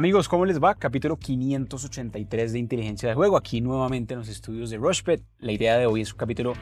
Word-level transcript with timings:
Amigos, 0.00 0.30
¿cómo 0.30 0.46
les 0.46 0.64
va? 0.64 0.76
Capítulo 0.76 1.18
583 1.18 2.54
de 2.54 2.58
Inteligencia 2.58 3.10
de 3.10 3.14
Juego, 3.14 3.36
aquí 3.36 3.60
nuevamente 3.60 4.14
en 4.14 4.20
los 4.20 4.30
estudios 4.30 4.70
de 4.70 4.78
Rushpet. 4.78 5.22
La 5.40 5.52
idea 5.52 5.76
de 5.76 5.84
hoy 5.84 6.00
es 6.00 6.12
un 6.12 6.18
capítulo 6.18 6.54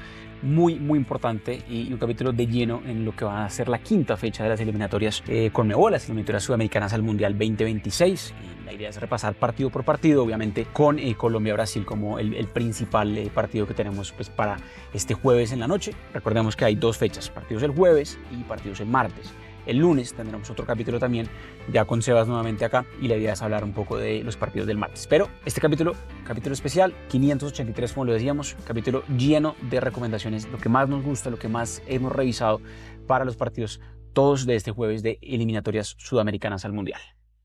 muy, 0.43 0.81
muy 0.81 0.99
importante 0.99 1.63
y 1.69 1.93
un 1.93 2.01
capítulo 2.01 2.33
de 2.33 2.49
lleno 2.49 2.83
en 2.85 3.05
lo 3.05 3.15
que 3.15 3.25
va 3.25 3.45
a 3.45 3.49
ser 3.49 3.69
la 3.69 3.79
quinta 3.79 4.17
fecha 4.17 4.43
de 4.43 4.49
las 4.49 4.61
eliminatorias 4.61 5.23
eh, 5.29 5.51
con 5.53 5.69
Mebo, 5.69 5.89
las 5.89 6.07
eliminatorias 6.07 6.43
sudamericanas 6.43 6.93
al 6.95 7.05
Mundial 7.05 7.35
2026. 7.35 8.35
la 8.65 8.73
idea 8.73 8.89
es 8.89 9.01
repasar 9.01 9.35
partido 9.35 9.71
por 9.71 9.85
partido, 9.85 10.25
obviamente 10.25 10.67
con 10.73 10.99
eh, 10.99 11.15
Colombia-Brasil 11.15 11.87
como 11.87 12.19
el, 12.19 12.49
principal 12.49 13.17
eh, 13.17 13.31
partido 13.33 13.69
que 13.69 13.75
tenemos 13.75 14.11
pues, 14.11 14.31
para 14.31 14.57
este 14.93 15.15
jueves 15.15 15.53
en 15.53 15.61
la 15.61 15.69
noche. 15.69 15.93
Recordemos 16.13 16.57
que 16.57 16.65
hay 16.65 16.75
dos 16.75 16.99
fechas, 16.99 17.31
partidos 17.31 17.63
el 17.63 17.71
jueves 17.71 18.19
y 18.33 18.43
partidos 18.43 18.81
el 18.81 18.89
martes. 18.89 19.33
El 19.69 19.77
lunes 19.77 20.15
tendremos 20.15 20.49
otro 20.49 20.65
capítulo 20.65 20.99
también, 20.99 21.29
ya 21.71 21.85
con 21.85 22.01
Sebas 22.01 22.27
nuevamente 22.27 22.65
acá, 22.65 22.87
y 23.03 23.09
la 23.09 23.17
idea 23.17 23.35
es 23.35 23.43
hablar 23.43 23.65
un 23.65 23.75
poco 23.75 23.99
de 23.99 24.25
los 24.25 24.39
partidos 24.39 24.67
del 24.67 24.79
martes. 24.79 25.07
Pero 25.07 25.29
este 25.45 25.61
capítulo, 25.61 25.93
capítulo 26.27 26.55
especial, 26.55 26.95
583, 27.11 27.93
como 27.93 28.07
lo 28.07 28.15
decíamos, 28.15 28.57
capítulo 28.67 29.05
lleno 29.19 29.57
de 29.71 29.81
recomendaciones, 29.81 30.49
lo 30.51 30.57
que 30.57 30.71
más 30.71 30.89
nos 30.89 31.05
gusta, 31.05 31.29
lo 31.29 31.39
que 31.39 31.49
más 31.49 31.83
hemos 31.87 32.11
revisado 32.11 32.63
para 33.07 33.27
los 33.27 33.37
partidos 33.37 33.79
todos 34.15 34.47
de 34.47 34.57
este 34.57 34.71
jueves 34.71 35.03
de 35.03 35.19
eliminatorias 35.21 35.97
sudamericanas 35.99 36.65
al 36.65 36.73
Mundial. 36.73 37.01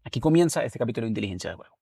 Aquí 0.06 0.22
comienza 0.22 0.64
este 0.64 0.80
capítulo 0.80 1.04
de 1.04 1.10
inteligencia 1.10 1.50
de 1.50 1.58
juego. 1.58 1.76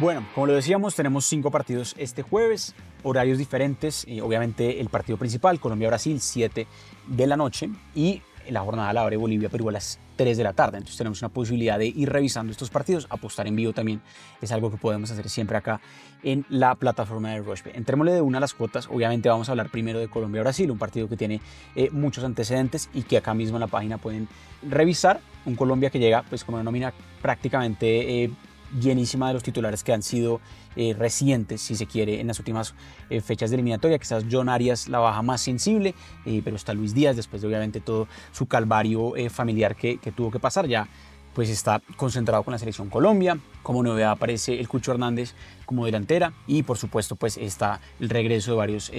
Bueno, 0.00 0.26
como 0.34 0.46
lo 0.46 0.54
decíamos, 0.54 0.94
tenemos 0.94 1.26
cinco 1.26 1.50
partidos 1.50 1.94
este 1.98 2.22
jueves, 2.22 2.74
horarios 3.02 3.36
diferentes. 3.36 4.08
Y 4.08 4.22
obviamente 4.22 4.80
el 4.80 4.88
partido 4.88 5.18
principal, 5.18 5.60
Colombia-Brasil, 5.60 6.22
7 6.22 6.66
de 7.06 7.26
la 7.26 7.36
noche. 7.36 7.68
Y 7.94 8.22
la 8.48 8.62
jornada 8.62 8.94
la 8.94 9.02
abre 9.02 9.18
Bolivia-Perú 9.18 9.68
a 9.68 9.72
las 9.72 9.98
3 10.16 10.38
de 10.38 10.42
la 10.42 10.54
tarde. 10.54 10.78
Entonces 10.78 10.96
tenemos 10.96 11.20
una 11.20 11.28
posibilidad 11.28 11.78
de 11.78 11.88
ir 11.88 12.08
revisando 12.08 12.50
estos 12.50 12.70
partidos. 12.70 13.08
Apostar 13.10 13.46
en 13.46 13.56
vivo 13.56 13.74
también 13.74 14.00
es 14.40 14.50
algo 14.52 14.70
que 14.70 14.78
podemos 14.78 15.10
hacer 15.10 15.28
siempre 15.28 15.58
acá 15.58 15.82
en 16.22 16.46
la 16.48 16.76
plataforma 16.76 17.32
de 17.32 17.40
Rushbe. 17.40 17.72
Entrémosle 17.74 18.14
de 18.14 18.22
una 18.22 18.38
a 18.38 18.40
las 18.40 18.54
cuotas. 18.54 18.88
Obviamente 18.88 19.28
vamos 19.28 19.50
a 19.50 19.52
hablar 19.52 19.68
primero 19.68 19.98
de 19.98 20.08
Colombia-Brasil, 20.08 20.70
un 20.70 20.78
partido 20.78 21.10
que 21.10 21.18
tiene 21.18 21.42
eh, 21.76 21.90
muchos 21.90 22.24
antecedentes 22.24 22.88
y 22.94 23.02
que 23.02 23.18
acá 23.18 23.34
mismo 23.34 23.58
en 23.58 23.60
la 23.60 23.66
página 23.66 23.98
pueden 23.98 24.28
revisar. 24.62 25.20
Un 25.44 25.56
Colombia 25.56 25.90
que 25.90 25.98
llega 25.98 26.22
pues 26.22 26.42
con 26.42 26.54
una 26.54 26.64
nómina 26.64 26.94
prácticamente... 27.20 28.24
Eh, 28.24 28.30
llenísima 28.78 29.28
de 29.28 29.34
los 29.34 29.42
titulares 29.42 29.82
que 29.82 29.92
han 29.92 30.02
sido 30.02 30.40
eh, 30.76 30.94
recientes, 30.96 31.60
si 31.60 31.74
se 31.74 31.86
quiere, 31.86 32.20
en 32.20 32.28
las 32.28 32.38
últimas 32.38 32.74
eh, 33.08 33.20
fechas 33.20 33.50
de 33.50 33.56
eliminatoria. 33.56 33.98
Quizás 33.98 34.24
John 34.30 34.48
Arias 34.48 34.88
la 34.88 34.98
baja 34.98 35.22
más 35.22 35.40
sensible, 35.40 35.94
eh, 36.24 36.40
pero 36.44 36.56
está 36.56 36.74
Luis 36.74 36.94
Díaz, 36.94 37.16
después 37.16 37.42
de 37.42 37.48
obviamente 37.48 37.80
todo 37.80 38.06
su 38.32 38.46
calvario 38.46 39.14
familiar 39.30 39.74
que, 39.76 39.98
tuvo 40.14 40.30
que 40.30 40.38
pasar, 40.38 40.66
ya 40.66 40.88
pues 41.34 41.48
está 41.48 41.80
concentrado 41.96 42.42
con 42.42 42.52
la 42.52 42.58
selección 42.58 42.88
Colombia. 42.88 43.38
Como 43.62 43.82
novedad 43.82 44.10
aparece 44.10 44.58
el 44.58 44.68
Cucho 44.68 44.90
Hernández 44.90 45.34
como 45.64 45.86
delantera 45.86 46.32
y 46.46 46.64
por 46.64 46.76
supuesto 46.76 47.14
pues 47.14 47.36
está 47.36 47.80
el 48.00 48.08
regreso 48.08 48.50
de 48.50 48.56
varios 48.56 48.90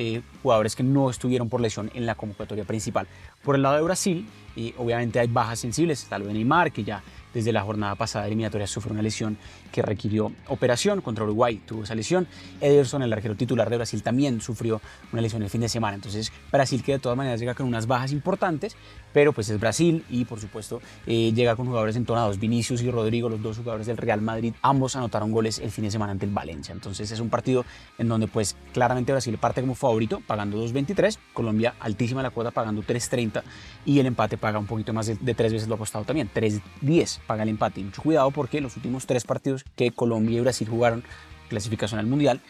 jugadores 0.41 0.75
que 0.75 0.83
no 0.83 1.09
estuvieron 1.09 1.49
por 1.49 1.59
lesión 1.59 1.91
en 1.93 2.05
la 2.05 2.15
convocatoria 2.15 2.63
principal. 2.63 3.07
Por 3.43 3.55
el 3.55 3.63
lado 3.63 3.75
de 3.75 3.81
Brasil, 3.81 4.27
y 4.55 4.73
obviamente 4.77 5.19
hay 5.19 5.27
bajas 5.27 5.59
sensibles, 5.59 6.03
está 6.03 6.19
lo 6.19 6.27
de 6.27 6.33
Neymar 6.33 6.71
que 6.71 6.83
ya 6.83 7.03
desde 7.33 7.51
la 7.51 7.61
jornada 7.61 7.95
pasada 7.95 8.27
eliminatoria 8.27 8.67
sufrió 8.67 8.93
una 8.93 9.01
lesión 9.01 9.37
que 9.71 9.81
requirió 9.81 10.31
operación. 10.47 11.01
Contra 11.01 11.23
Uruguay 11.23 11.61
tuvo 11.65 11.83
esa 11.83 11.95
lesión. 11.95 12.27
Ederson, 12.59 13.01
el 13.03 13.13
arquero 13.13 13.35
titular 13.35 13.69
de 13.69 13.77
Brasil, 13.77 14.03
también 14.03 14.41
sufrió 14.41 14.81
una 15.11 15.21
lesión 15.21 15.41
el 15.43 15.49
fin 15.49 15.61
de 15.61 15.69
semana. 15.69 15.95
Entonces, 15.95 16.31
Brasil 16.51 16.83
que 16.83 16.93
de 16.93 16.99
todas 16.99 17.17
maneras 17.17 17.39
llega 17.39 17.53
con 17.53 17.65
unas 17.65 17.87
bajas 17.87 18.11
importantes, 18.11 18.75
pero 19.13 19.33
pues 19.33 19.49
es 19.49 19.59
Brasil 19.59 20.03
y 20.09 20.25
por 20.25 20.39
supuesto 20.39 20.81
eh, 21.05 21.31
llega 21.33 21.55
con 21.55 21.65
jugadores 21.67 21.95
entonados. 21.95 22.39
Vinicius 22.39 22.81
y 22.81 22.91
Rodrigo, 22.91 23.29
los 23.29 23.41
dos 23.41 23.57
jugadores 23.57 23.87
del 23.87 23.97
Real 23.97 24.21
Madrid, 24.21 24.53
ambos 24.61 24.95
anotaron 24.95 25.31
goles 25.31 25.59
el 25.59 25.71
fin 25.71 25.85
de 25.85 25.91
semana 25.91 26.11
ante 26.11 26.25
el 26.25 26.31
Valencia. 26.31 26.73
Entonces 26.73 27.11
es 27.11 27.19
un 27.19 27.29
partido 27.29 27.65
en 27.97 28.07
donde 28.07 28.27
pues 28.27 28.55
claramente 28.73 29.11
Brasil 29.11 29.37
parte 29.37 29.61
como 29.61 29.75
favorito, 29.75 30.21
pagando 30.25 30.63
2.23. 30.63 31.17
Colombia 31.33 31.75
altísima 31.79 32.21
la 32.21 32.29
cuota, 32.29 32.51
pagando 32.51 32.81
3.30 32.81 33.43
y 33.85 33.99
el 33.99 34.05
empate 34.05 34.37
paga 34.37 34.59
un 34.59 34.67
poquito 34.67 34.93
más 34.93 35.07
de, 35.07 35.15
de 35.15 35.33
tres 35.33 35.53
veces 35.53 35.67
lo 35.67 35.75
apostado 35.75 36.05
también, 36.05 36.29
3.10 36.33 37.20
paga 37.27 37.43
el 37.43 37.49
empate. 37.49 37.83
Mucho 37.83 38.01
cuidado 38.01 38.31
porque 38.31 38.61
los 38.61 38.75
últimos 38.75 39.05
tres 39.05 39.23
partidos 39.23 39.65
que 39.75 39.91
Colombia 39.91 40.37
y 40.37 40.41
Brasil 40.41 40.67
jugaron 40.67 41.03
clasificación 41.49 41.99
al 41.99 42.07
Mundial, 42.07 42.41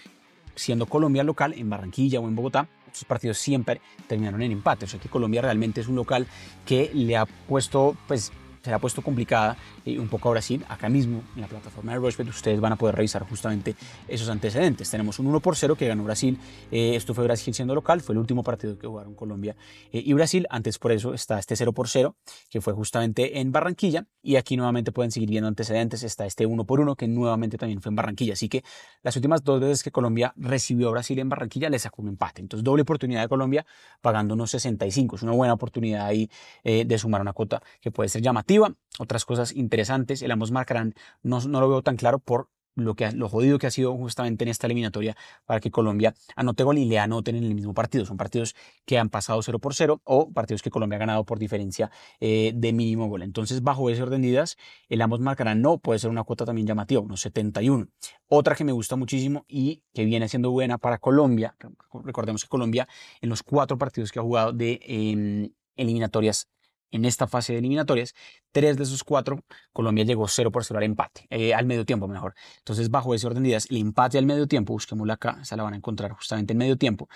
siendo 0.55 0.85
Colombia 0.85 1.23
local 1.23 1.53
en 1.57 1.69
Barranquilla 1.69 2.19
o 2.19 2.27
en 2.27 2.35
Bogotá, 2.35 2.67
estos 2.87 3.05
partidos 3.05 3.37
siempre 3.37 3.81
terminaron 4.07 4.41
en 4.41 4.51
empate. 4.51 4.85
O 4.85 4.87
sea 4.87 4.99
que 4.99 5.09
Colombia 5.09 5.41
realmente 5.41 5.81
es 5.81 5.87
un 5.87 5.95
local 5.95 6.27
que 6.65 6.91
le 6.93 7.17
ha 7.17 7.25
puesto 7.25 7.95
pues 8.07 8.31
se 8.63 8.73
ha 8.73 8.79
puesto 8.79 9.01
complicada 9.01 9.57
y 9.83 9.97
un 9.97 10.07
poco 10.07 10.29
a 10.29 10.31
Brasil. 10.33 10.63
Acá 10.69 10.89
mismo 10.89 11.23
en 11.35 11.41
la 11.41 11.47
plataforma 11.47 11.93
de 11.93 11.99
Rushbet 11.99 12.27
ustedes 12.27 12.59
van 12.59 12.73
a 12.73 12.75
poder 12.75 12.95
revisar 12.95 13.27
justamente 13.27 13.75
esos 14.07 14.29
antecedentes. 14.29 14.89
Tenemos 14.89 15.19
un 15.19 15.27
1 15.27 15.39
por 15.39 15.55
0 15.55 15.75
que 15.75 15.87
ganó 15.87 16.03
Brasil. 16.03 16.37
Eh, 16.71 16.95
esto 16.95 17.13
fue 17.13 17.23
Brasil 17.23 17.53
siendo 17.53 17.73
local, 17.73 18.01
fue 18.01 18.13
el 18.13 18.19
último 18.19 18.43
partido 18.43 18.77
que 18.77 18.87
jugaron 18.87 19.15
Colombia 19.15 19.55
eh, 19.91 20.01
y 20.05 20.13
Brasil. 20.13 20.45
Antes 20.49 20.77
por 20.77 20.91
eso 20.91 21.13
está 21.13 21.39
este 21.39 21.55
0 21.55 21.73
por 21.73 21.87
0 21.87 22.15
que 22.49 22.61
fue 22.61 22.73
justamente 22.73 23.39
en 23.39 23.51
Barranquilla. 23.51 24.05
Y 24.23 24.35
aquí 24.35 24.55
nuevamente 24.55 24.91
pueden 24.91 25.11
seguir 25.11 25.29
viendo 25.29 25.47
antecedentes. 25.47 26.03
Está 26.03 26.25
este 26.25 26.45
1 26.45 26.65
por 26.65 26.79
1 26.79 26.95
que 26.95 27.07
nuevamente 27.07 27.57
también 27.57 27.81
fue 27.81 27.89
en 27.89 27.95
Barranquilla. 27.95 28.33
Así 28.33 28.49
que 28.49 28.63
las 29.01 29.15
últimas 29.15 29.43
dos 29.43 29.59
veces 29.59 29.81
que 29.81 29.91
Colombia 29.91 30.33
recibió 30.37 30.89
a 30.89 30.91
Brasil 30.91 31.17
en 31.19 31.29
Barranquilla 31.29 31.69
le 31.69 31.79
sacó 31.79 32.01
un 32.03 32.09
empate. 32.09 32.41
Entonces 32.41 32.63
doble 32.63 32.83
oportunidad 32.83 33.21
de 33.21 33.27
Colombia 33.27 33.65
pagando 34.01 34.35
unos 34.35 34.51
65. 34.51 35.15
Es 35.15 35.23
una 35.23 35.31
buena 35.31 35.53
oportunidad 35.53 36.05
ahí 36.05 36.29
eh, 36.63 36.85
de 36.85 36.97
sumar 36.99 37.21
una 37.21 37.33
cuota 37.33 37.61
que 37.79 37.89
puede 37.89 38.09
ser 38.09 38.21
llamativa 38.21 38.50
otras 38.99 39.25
cosas 39.25 39.55
interesantes, 39.55 40.21
el 40.21 40.31
ambos 40.31 40.51
marcarán, 40.51 40.93
no, 41.23 41.39
no 41.41 41.61
lo 41.61 41.69
veo 41.69 41.81
tan 41.81 41.95
claro 41.95 42.19
por 42.19 42.49
lo, 42.75 42.95
que, 42.95 43.11
lo 43.11 43.29
jodido 43.29 43.59
que 43.59 43.67
ha 43.67 43.71
sido 43.71 43.95
justamente 43.95 44.43
en 44.43 44.49
esta 44.49 44.67
eliminatoria 44.67 45.15
para 45.45 45.59
que 45.59 45.71
Colombia 45.71 46.13
anote 46.35 46.63
gol 46.63 46.77
y 46.77 46.85
le 46.85 46.99
anoten 46.99 47.35
en 47.35 47.43
el 47.43 47.55
mismo 47.55 47.73
partido. 47.73 48.05
Son 48.05 48.17
partidos 48.17 48.55
que 48.85 48.97
han 48.97 49.09
pasado 49.09 49.41
0 49.41 49.59
por 49.59 49.73
0 49.73 50.01
o 50.03 50.31
partidos 50.31 50.61
que 50.61 50.69
Colombia 50.69 50.97
ha 50.97 50.99
ganado 50.99 51.25
por 51.25 51.39
diferencia 51.39 51.91
eh, 52.19 52.53
de 52.55 52.73
mínimo 52.73 53.07
gol. 53.07 53.23
Entonces, 53.23 53.61
bajo 53.61 53.89
ese 53.89 54.01
orden 54.01 54.21
de 54.21 54.29
ideas, 54.29 54.57
el 54.89 55.01
ambos 55.01 55.19
marcarán 55.19 55.61
no 55.61 55.77
puede 55.77 55.99
ser 55.99 56.09
una 56.09 56.23
cuota 56.23 56.45
también 56.45 56.67
llamativa, 56.67 57.01
unos 57.01 57.21
71. 57.21 57.87
Otra 58.27 58.55
que 58.55 58.63
me 58.63 58.71
gusta 58.71 58.95
muchísimo 58.95 59.45
y 59.47 59.83
que 59.93 60.05
viene 60.05 60.27
siendo 60.29 60.51
buena 60.51 60.77
para 60.77 60.97
Colombia, 60.97 61.55
recordemos 62.03 62.43
que 62.43 62.49
Colombia 62.49 62.87
en 63.19 63.29
los 63.29 63.43
cuatro 63.43 63.77
partidos 63.77 64.11
que 64.11 64.19
ha 64.19 64.23
jugado 64.23 64.53
de 64.53 64.79
em, 64.83 65.49
eliminatorias 65.75 66.47
en 66.91 67.05
esta 67.05 67.27
fase 67.27 67.53
de 67.53 67.59
eliminatorias, 67.59 68.13
tres 68.51 68.77
de 68.77 68.83
esos 68.83 69.03
cuatro, 69.03 69.43
Colombia 69.73 70.03
llegó 70.03 70.27
0 70.27 70.51
por 70.51 70.63
0 70.63 70.77
al 70.77 70.83
empate, 70.83 71.27
eh, 71.29 71.53
al 71.53 71.65
medio 71.65 71.85
tiempo 71.85 72.07
mejor. 72.07 72.35
Entonces, 72.59 72.89
bajo 72.89 73.15
ese 73.15 73.27
orden 73.27 73.43
de 73.43 73.49
ideas, 73.49 73.67
el 73.69 73.77
empate 73.77 74.17
al 74.17 74.25
medio 74.25 74.47
tiempo, 74.47 74.73
busquémosla 74.73 75.13
acá, 75.13 75.43
se 75.43 75.55
la 75.55 75.63
van 75.63 75.73
a 75.73 75.77
encontrar 75.77 76.11
justamente 76.11 76.53
en 76.53 76.57
medio 76.57 76.77
tiempo, 76.77 77.09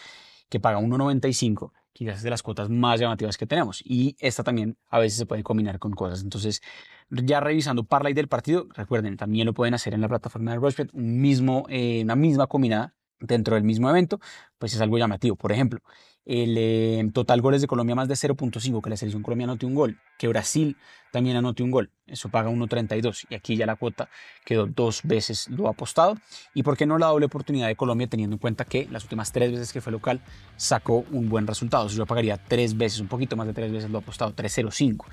que 0.50 0.60
paga 0.60 0.80
1.95, 0.80 1.72
quizás 1.94 2.18
es 2.18 2.24
de 2.24 2.30
las 2.30 2.44
cuotas 2.44 2.70
más 2.70 3.00
llamativas 3.00 3.38
que 3.38 3.48
tenemos. 3.48 3.82
Y 3.84 4.16
esta 4.20 4.44
también 4.44 4.78
a 4.90 5.00
veces 5.00 5.18
se 5.18 5.26
puede 5.26 5.44
combinar 5.44 5.80
con 5.80 5.92
cosas. 5.94 6.24
Entonces, 6.24 6.62
ya 7.10 7.40
revisando 7.40 7.84
parlay 7.84 8.14
del 8.14 8.28
partido, 8.28 8.68
recuerden, 8.74 9.18
también 9.18 9.46
lo 9.46 9.54
pueden 9.54 9.74
hacer 9.74 9.94
en 9.94 10.02
la 10.02 10.08
plataforma 10.08 10.52
de 10.52 10.58
Rushbet, 10.58 10.90
un 10.94 11.22
mismo, 11.22 11.66
eh, 11.70 12.02
una 12.04 12.16
misma 12.16 12.48
combinada 12.48 12.96
dentro 13.20 13.56
del 13.56 13.64
mismo 13.64 13.90
evento, 13.90 14.20
pues 14.58 14.74
es 14.74 14.82
algo 14.82 14.98
llamativo. 14.98 15.36
Por 15.36 15.52
ejemplo, 15.52 15.80
el 16.26 16.56
eh, 16.58 17.10
total 17.14 17.42
goles 17.42 17.62
de 17.62 17.68
Colombia 17.68 17.96
más 17.96 18.08
de 18.08 18.16
0.5, 18.16 18.82
que 18.82 18.90
la 18.90 18.98
selección 18.98 19.22
colombiana 19.22 19.54
anote 19.54 19.66
un 19.66 19.76
gol, 19.76 20.00
que 20.18 20.28
Brasil 20.28 20.76
también 21.12 21.38
anote 21.38 21.64
un 21.64 21.72
gol, 21.72 21.92
eso 22.08 22.30
paga 22.30 22.50
1.32 22.50 23.28
y 23.30 23.36
aquí 23.36 23.56
ya 23.56 23.66
la 23.66 23.76
cuota 23.76 24.10
quedó 24.44 24.66
dos 24.66 25.02
veces 25.04 25.48
lo 25.50 25.70
apostado. 25.70 26.18
¿Y 26.54 26.64
por 26.64 26.76
qué 26.76 26.86
no 26.86 26.98
la 26.98 27.08
doble 27.08 27.28
oportunidad 27.28 27.68
de 27.68 27.76
Colombia 27.76 28.08
teniendo 28.08 28.36
en 28.36 28.40
cuenta 28.40 28.66
que 28.66 28.88
las 28.92 29.04
últimas 29.04 29.32
tres 29.32 29.52
veces 29.52 29.72
que 29.72 29.82
fue 29.82 29.92
local 29.92 30.20
sacó 30.58 31.06
un 31.12 31.30
buen 31.30 31.48
resultado? 31.48 31.88
yo 31.88 32.06
pagaría 32.06 32.38
tres 32.38 32.76
veces, 32.76 33.00
un 33.00 33.08
poquito 33.08 33.36
más 33.36 33.48
de 33.48 33.54
tres 33.54 33.72
veces 33.72 33.90
lo 33.90 34.00
apostado, 34.00 34.34
3.05 34.36 35.06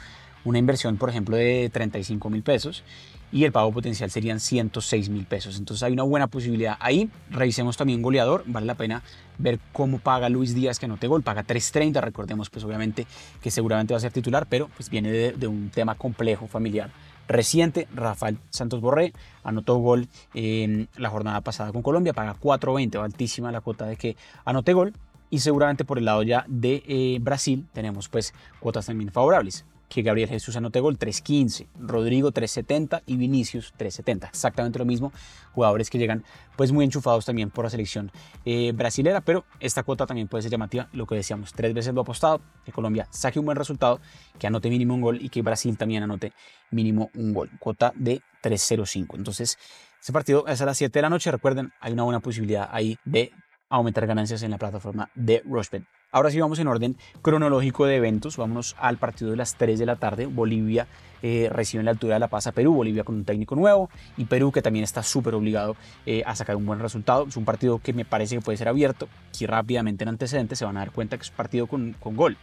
una 0.44 0.58
inversión, 0.58 0.96
por 0.96 1.08
ejemplo, 1.08 1.36
de 1.36 1.70
35 1.72 2.30
mil 2.30 2.42
pesos 2.42 2.84
y 3.32 3.44
el 3.44 3.52
pago 3.52 3.72
potencial 3.72 4.10
serían 4.10 4.38
106 4.38 5.08
mil 5.08 5.24
pesos. 5.24 5.58
Entonces 5.58 5.82
hay 5.82 5.94
una 5.94 6.02
buena 6.02 6.26
posibilidad 6.26 6.76
ahí. 6.80 7.10
Revisemos 7.30 7.76
también 7.78 8.02
goleador. 8.02 8.44
Vale 8.46 8.66
la 8.66 8.74
pena 8.74 9.02
ver 9.38 9.58
cómo 9.72 9.98
paga 9.98 10.28
Luis 10.28 10.54
Díaz 10.54 10.78
que 10.78 10.84
anote 10.84 11.06
gol. 11.06 11.22
Paga 11.22 11.44
3.30. 11.44 12.00
Recordemos 12.02 12.50
pues 12.50 12.64
obviamente 12.64 13.06
que 13.40 13.50
seguramente 13.50 13.94
va 13.94 13.98
a 13.98 14.00
ser 14.02 14.12
titular, 14.12 14.46
pero 14.48 14.68
pues 14.76 14.90
viene 14.90 15.10
de, 15.10 15.46
un 15.46 15.70
tema 15.70 15.94
complejo 15.94 16.46
familiar 16.46 16.90
reciente, 17.28 17.88
Rafael 17.94 18.36
Santos 18.50 18.80
Borré, 18.80 19.14
anotó 19.44 19.76
gol 19.76 20.08
en 20.34 20.88
la 20.98 21.08
jornada 21.08 21.40
pasada 21.40 21.72
con 21.72 21.80
Colombia, 21.80 22.12
paga 22.12 22.34
4.20, 22.38 23.02
altísima 23.02 23.50
la 23.52 23.62
cuota 23.62 23.86
de 23.86 23.96
que 23.96 24.16
anote 24.44 24.74
gol. 24.74 24.92
Y 25.30 25.38
seguramente 25.38 25.86
por 25.86 25.96
el 25.96 26.04
lado 26.04 26.22
ya 26.24 26.44
de 26.46 26.82
eh, 26.86 27.18
Brasil 27.22 27.66
tenemos 27.72 28.10
pues 28.10 28.34
cuotas 28.60 28.84
también 28.84 29.10
favorables 29.10 29.64
que 29.92 30.00
Gabriel 30.00 30.30
Jesús 30.30 30.56
anote 30.56 30.80
gol 30.80 30.98
3.15, 30.98 31.68
Rodrigo 31.78 32.32
3.70 32.32 33.02
y 33.04 33.18
Vinicius 33.18 33.74
3.70. 33.78 34.28
Exactamente 34.28 34.78
lo 34.78 34.86
mismo, 34.86 35.12
jugadores 35.52 35.90
que 35.90 35.98
llegan 35.98 36.24
pues 36.56 36.72
muy 36.72 36.86
enchufados 36.86 37.26
también 37.26 37.50
por 37.50 37.66
la 37.66 37.70
selección 37.70 38.10
eh, 38.46 38.72
brasilera, 38.72 39.20
pero 39.20 39.44
esta 39.60 39.82
cuota 39.82 40.06
también 40.06 40.28
puede 40.28 40.42
ser 40.42 40.50
llamativa, 40.50 40.88
lo 40.94 41.06
que 41.06 41.14
decíamos, 41.14 41.52
tres 41.52 41.74
veces 41.74 41.92
lo 41.92 42.00
apostado, 42.00 42.40
que 42.64 42.72
Colombia 42.72 43.06
saque 43.10 43.38
un 43.38 43.44
buen 43.44 43.58
resultado, 43.58 44.00
que 44.38 44.46
anote 44.46 44.70
mínimo 44.70 44.94
un 44.94 45.02
gol 45.02 45.18
y 45.20 45.28
que 45.28 45.42
Brasil 45.42 45.76
también 45.76 46.02
anote 46.02 46.32
mínimo 46.70 47.10
un 47.14 47.34
gol, 47.34 47.50
cuota 47.58 47.92
de 47.94 48.22
3.05. 48.42 49.16
Entonces, 49.16 49.58
ese 50.00 50.12
partido 50.12 50.46
es 50.48 50.58
a 50.62 50.64
las 50.64 50.78
7 50.78 50.98
de 50.98 51.02
la 51.02 51.10
noche, 51.10 51.30
recuerden, 51.30 51.70
hay 51.80 51.92
una 51.92 52.04
buena 52.04 52.20
posibilidad 52.20 52.66
ahí 52.72 52.96
de 53.04 53.30
aumentar 53.68 54.06
ganancias 54.06 54.42
en 54.42 54.52
la 54.52 54.58
plataforma 54.58 55.10
de 55.14 55.42
Rushbet. 55.44 55.84
Ahora 56.14 56.30
sí 56.30 56.38
vamos 56.38 56.58
en 56.58 56.68
orden 56.68 56.98
cronológico 57.22 57.86
de 57.86 57.96
eventos. 57.96 58.36
Vámonos 58.36 58.76
al 58.78 58.98
partido 58.98 59.30
de 59.30 59.38
las 59.38 59.54
3 59.54 59.78
de 59.78 59.86
la 59.86 59.96
tarde. 59.96 60.26
Bolivia 60.26 60.86
eh, 61.22 61.48
recibe 61.50 61.80
en 61.80 61.86
la 61.86 61.92
altura 61.92 62.16
de 62.16 62.20
La 62.20 62.28
Paz 62.28 62.46
a 62.46 62.52
Perú. 62.52 62.74
Bolivia 62.74 63.02
con 63.02 63.14
un 63.14 63.24
técnico 63.24 63.56
nuevo 63.56 63.88
y 64.18 64.26
Perú 64.26 64.52
que 64.52 64.60
también 64.60 64.82
está 64.82 65.02
súper 65.02 65.34
obligado 65.34 65.74
eh, 66.04 66.22
a 66.26 66.36
sacar 66.36 66.56
un 66.56 66.66
buen 66.66 66.80
resultado. 66.80 67.24
Es 67.26 67.38
un 67.38 67.46
partido 67.46 67.78
que 67.78 67.94
me 67.94 68.04
parece 68.04 68.34
que 68.34 68.42
puede 68.42 68.58
ser 68.58 68.68
abierto. 68.68 69.08
y 69.40 69.46
rápidamente 69.46 70.04
en 70.04 70.10
antecedentes 70.10 70.58
se 70.58 70.66
van 70.66 70.76
a 70.76 70.80
dar 70.80 70.90
cuenta 70.90 71.16
que 71.16 71.22
es 71.22 71.30
un 71.30 71.36
partido 71.36 71.66
con, 71.66 71.94
con 71.98 72.14
gol. 72.14 72.36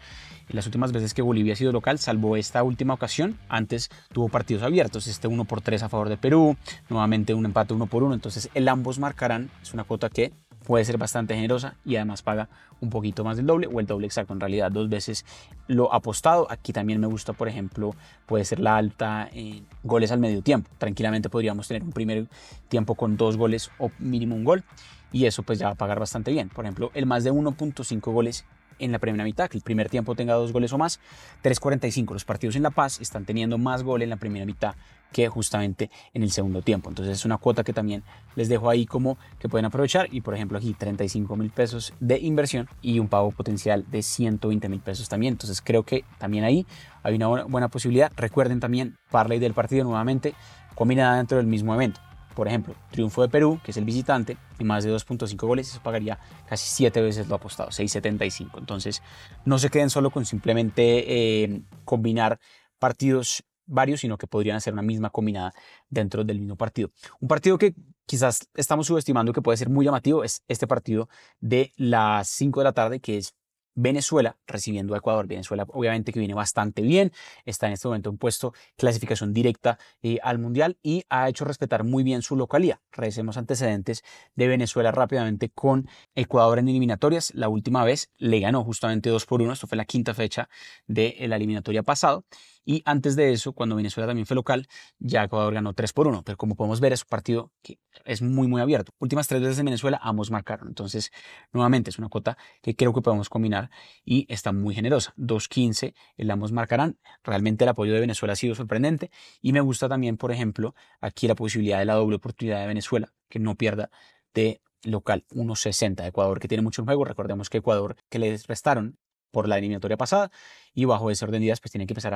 En 0.49 0.55
las 0.55 0.65
últimas 0.65 0.91
veces 0.91 1.13
que 1.13 1.21
Bolivia 1.21 1.53
ha 1.53 1.55
sido 1.55 1.71
local, 1.71 1.99
salvo 1.99 2.37
esta 2.37 2.63
última 2.63 2.95
ocasión, 2.95 3.37
antes 3.49 3.91
tuvo 4.11 4.29
partidos 4.29 4.63
abiertos. 4.63 5.05
Este 5.05 5.27
1 5.27 5.45
por 5.45 5.61
3 5.61 5.83
a 5.83 5.89
favor 5.89 6.09
de 6.09 6.17
Perú, 6.17 6.57
nuevamente 6.89 7.35
un 7.35 7.45
empate 7.45 7.75
1 7.75 7.85
por 7.85 8.01
1. 8.01 8.15
Entonces 8.15 8.49
el 8.55 8.67
ambos 8.67 8.97
marcarán. 8.97 9.51
Es 9.61 9.75
una 9.75 9.83
cuota 9.83 10.09
que 10.09 10.31
puede 10.69 10.85
ser 10.85 10.99
bastante 10.99 11.33
generosa 11.33 11.73
y 11.83 11.95
además 11.95 12.21
paga 12.21 12.47
un 12.79 12.91
poquito 12.91 13.23
más 13.23 13.37
del 13.37 13.47
doble 13.47 13.65
o 13.65 13.79
el 13.79 13.87
doble 13.87 14.05
exacto. 14.05 14.33
En 14.33 14.39
realidad 14.39 14.71
dos 14.71 14.87
veces 14.87 15.25
lo 15.65 15.91
apostado. 15.91 16.45
Aquí 16.51 16.73
también 16.73 16.99
me 16.99 17.07
gusta 17.07 17.33
por 17.33 17.47
ejemplo 17.47 17.95
puede 18.27 18.45
ser 18.45 18.59
la 18.59 18.77
alta 18.77 19.27
en 19.33 19.65
goles 19.81 20.11
al 20.11 20.19
medio 20.19 20.43
tiempo. 20.43 20.69
Tranquilamente 20.77 21.27
podríamos 21.27 21.67
tener 21.67 21.81
un 21.81 21.91
primer 21.91 22.27
tiempo 22.67 22.93
con 22.93 23.17
dos 23.17 23.35
goles 23.35 23.71
o 23.79 23.89
mínimo 23.97 24.35
un 24.35 24.43
gol 24.43 24.63
y 25.11 25.25
eso 25.25 25.41
pues 25.41 25.57
ya 25.57 25.65
va 25.65 25.71
a 25.71 25.75
pagar 25.75 25.99
bastante 25.99 26.29
bien. 26.29 26.49
Por 26.49 26.65
ejemplo 26.65 26.91
el 26.93 27.07
más 27.07 27.23
de 27.23 27.33
1.5 27.33 28.13
goles 28.13 28.45
en 28.79 28.91
la 28.91 28.99
primera 28.99 29.23
mitad, 29.23 29.49
que 29.49 29.57
el 29.57 29.63
primer 29.63 29.89
tiempo 29.89 30.15
tenga 30.15 30.33
dos 30.33 30.51
goles 30.51 30.73
o 30.73 30.77
más. 30.77 30.99
3.45. 31.43 32.13
Los 32.13 32.25
partidos 32.25 32.55
en 32.55 32.63
La 32.63 32.71
Paz 32.71 32.99
están 33.01 33.25
teniendo 33.25 33.57
más 33.57 33.83
goles 33.83 34.05
en 34.05 34.09
la 34.09 34.17
primera 34.17 34.45
mitad 34.45 34.75
que 35.11 35.27
justamente 35.27 35.89
en 36.13 36.23
el 36.23 36.31
segundo 36.31 36.61
tiempo. 36.61 36.89
Entonces 36.89 37.17
es 37.17 37.25
una 37.25 37.37
cuota 37.37 37.63
que 37.63 37.73
también 37.73 38.03
les 38.35 38.47
dejo 38.47 38.69
ahí 38.69 38.85
como 38.85 39.17
que 39.39 39.49
pueden 39.49 39.65
aprovechar. 39.65 40.07
Y 40.11 40.21
por 40.21 40.35
ejemplo 40.35 40.57
aquí 40.57 40.73
35 40.73 41.35
mil 41.35 41.49
pesos 41.49 41.93
de 41.99 42.19
inversión 42.19 42.67
y 42.81 42.99
un 42.99 43.07
pago 43.07 43.31
potencial 43.31 43.85
de 43.89 44.01
120 44.01 44.69
mil 44.69 44.79
pesos 44.79 45.09
también. 45.09 45.33
Entonces 45.33 45.61
creo 45.61 45.83
que 45.83 46.03
también 46.17 46.43
ahí 46.43 46.65
hay 47.03 47.15
una 47.15 47.27
buena 47.45 47.69
posibilidad. 47.69 48.11
Recuerden 48.15 48.59
también 48.59 48.97
Parley 49.09 49.39
del 49.39 49.53
partido 49.53 49.83
nuevamente 49.83 50.35
combinada 50.75 51.17
dentro 51.17 51.37
del 51.37 51.47
mismo 51.47 51.73
evento. 51.73 51.99
Por 52.39 52.47
ejemplo, 52.47 52.73
triunfo 52.89 53.21
de 53.21 53.27
Perú, 53.27 53.59
que 53.61 53.71
es 53.71 53.75
el 53.75 53.83
visitante, 53.83 54.37
y 54.59 54.63
más 54.63 54.85
de 54.85 54.95
2.5 54.95 55.45
goles, 55.45 55.67
eso 55.67 55.83
pagaría 55.83 56.17
casi 56.47 56.69
7 56.69 57.01
veces 57.01 57.27
lo 57.27 57.35
apostado, 57.35 57.69
6.75. 57.69 58.59
Entonces, 58.59 59.03
no 59.43 59.59
se 59.59 59.69
queden 59.69 59.89
solo 59.89 60.09
con 60.09 60.25
simplemente 60.25 61.43
eh, 61.43 61.63
combinar 61.83 62.39
partidos 62.77 63.43
varios, 63.65 63.99
sino 63.99 64.17
que 64.17 64.25
podrían 64.25 64.55
hacer 64.55 64.71
una 64.71 64.81
misma 64.81 65.09
combinada 65.09 65.51
dentro 65.89 66.23
del 66.23 66.39
mismo 66.39 66.55
partido. 66.55 66.91
Un 67.19 67.27
partido 67.27 67.57
que 67.57 67.75
quizás 68.05 68.47
estamos 68.55 68.87
subestimando 68.87 69.33
que 69.33 69.41
puede 69.41 69.57
ser 69.57 69.67
muy 69.67 69.83
llamativo 69.83 70.23
es 70.23 70.41
este 70.47 70.65
partido 70.65 71.09
de 71.41 71.73
las 71.75 72.29
5 72.29 72.61
de 72.61 72.63
la 72.63 72.71
tarde, 72.71 73.01
que 73.01 73.17
es 73.17 73.35
Venezuela 73.75 74.37
recibiendo 74.47 74.93
a 74.93 74.97
Ecuador. 74.97 75.27
Venezuela 75.27 75.65
obviamente 75.69 76.11
que 76.11 76.19
viene 76.19 76.33
bastante 76.33 76.81
bien, 76.81 77.11
está 77.45 77.67
en 77.67 77.73
este 77.73 77.87
momento 77.87 78.09
en 78.09 78.17
puesto 78.17 78.53
clasificación 78.77 79.33
directa 79.33 79.79
eh, 80.01 80.19
al 80.23 80.39
Mundial 80.39 80.77
y 80.81 81.03
ha 81.09 81.29
hecho 81.29 81.45
respetar 81.45 81.83
muy 81.83 82.03
bien 82.03 82.21
su 82.21 82.35
localía. 82.35 82.81
Revisemos 82.91 83.37
antecedentes 83.37 84.03
de 84.35 84.47
Venezuela 84.47 84.91
rápidamente 84.91 85.49
con 85.49 85.87
Ecuador 86.15 86.59
en 86.59 86.69
eliminatorias. 86.69 87.33
La 87.33 87.49
última 87.49 87.83
vez 87.83 88.09
le 88.17 88.39
ganó 88.39 88.63
justamente 88.63 89.09
2 89.09 89.25
por 89.25 89.41
1, 89.41 89.53
esto 89.53 89.67
fue 89.67 89.77
la 89.77 89.85
quinta 89.85 90.13
fecha 90.13 90.49
de 90.87 91.15
la 91.27 91.35
eliminatoria 91.35 91.83
pasado. 91.83 92.25
Y 92.69 92.83
antes 92.85 93.15
de 93.15 93.33
eso, 93.33 93.53
cuando 93.53 93.75
Venezuela 93.75 94.05
también 94.05 94.27
fue 94.27 94.35
local, 94.35 94.67
ya 94.99 95.23
Ecuador 95.23 95.55
ganó 95.55 95.73
3 95.73 95.91
por 95.91 96.07
1. 96.07 96.21
Pero 96.23 96.37
como 96.37 96.55
podemos 96.55 96.79
ver, 96.79 96.93
es 96.93 97.01
un 97.01 97.07
partido 97.09 97.51
que 97.63 97.79
es 98.05 98.21
muy, 98.21 98.47
muy 98.47 98.61
abierto. 98.61 98.93
Últimas 98.99 99.27
tres 99.27 99.41
veces 99.41 99.57
en 99.57 99.65
Venezuela, 99.65 99.99
ambos 100.03 100.29
marcaron. 100.29 100.67
Entonces, 100.67 101.09
nuevamente, 101.51 101.89
es 101.89 101.97
una 101.97 102.09
cuota 102.09 102.37
que 102.61 102.75
creo 102.75 102.93
que 102.93 103.01
podemos 103.01 103.27
combinar 103.27 103.71
y 104.05 104.27
está 104.31 104.51
muy 104.51 104.75
generosa. 104.75 105.15
2.15, 105.17 105.95
el 106.15 106.29
ambos 106.29 106.51
marcarán. 106.51 106.99
Realmente 107.23 107.63
el 107.63 107.69
apoyo 107.69 107.91
de 107.91 108.01
Venezuela 108.01 108.33
ha 108.33 108.35
sido 108.35 108.53
sorprendente. 108.53 109.09
Y 109.41 109.51
me 109.51 109.61
gusta 109.61 109.89
también, 109.89 110.17
por 110.17 110.31
ejemplo, 110.31 110.75
aquí 111.01 111.27
la 111.27 111.33
posibilidad 111.33 111.79
de 111.79 111.85
la 111.85 111.95
doble 111.95 112.17
oportunidad 112.17 112.61
de 112.61 112.67
Venezuela, 112.67 113.11
que 113.29 113.39
no 113.39 113.55
pierda 113.55 113.89
de 114.35 114.61
local 114.83 115.25
1.60 115.31 116.05
Ecuador 116.05 116.39
que 116.39 116.47
tiene 116.47 116.61
mucho 116.61 116.83
en 116.83 116.85
juego. 116.85 117.03
Recordemos 117.03 117.49
que 117.49 117.57
Ecuador 117.57 117.95
que 118.09 118.19
les 118.19 118.45
restaron 118.45 118.99
por 119.31 119.47
la 119.47 119.57
eliminatoria 119.57 119.97
pasada 119.97 120.31
y 120.73 120.85
bajo 120.85 121.11
ese 121.11 121.25
orden 121.25 121.41
de 121.41 121.45
días 121.45 121.59
pues 121.59 121.71
tiene 121.71 121.85
que 121.87 121.93
empezar 121.93 122.13